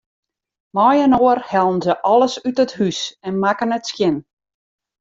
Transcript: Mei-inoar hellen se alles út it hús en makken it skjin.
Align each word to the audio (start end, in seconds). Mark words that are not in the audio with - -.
Mei-inoar 0.77 1.39
hellen 1.51 1.79
se 1.85 1.93
alles 2.11 2.35
út 2.47 2.57
it 2.65 2.75
hús 2.77 2.99
en 3.27 3.33
makken 3.43 3.75
it 3.77 3.85
skjin. 3.91 4.17